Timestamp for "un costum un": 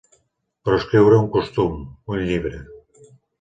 1.23-2.25